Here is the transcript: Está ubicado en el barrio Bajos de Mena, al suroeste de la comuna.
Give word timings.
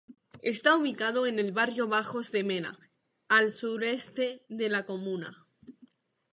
Está 0.53 0.75
ubicado 0.75 1.27
en 1.27 1.37
el 1.37 1.51
barrio 1.51 1.87
Bajos 1.87 2.31
de 2.31 2.43
Mena, 2.43 2.75
al 3.27 3.51
suroeste 3.51 4.43
de 4.49 4.67
la 4.67 4.83
comuna. 4.83 5.45